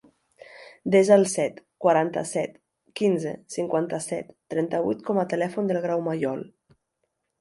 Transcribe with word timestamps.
Desa 0.93 1.17
el 1.19 1.25
set, 1.33 1.59
quaranta-set, 1.85 2.57
quinze, 3.01 3.35
cinquanta-set, 3.57 4.33
trenta-vuit 4.55 5.05
com 5.11 5.21
a 5.25 5.27
telèfon 5.35 5.71
del 5.73 5.81
Grau 5.85 6.03
Mayol. 6.09 6.43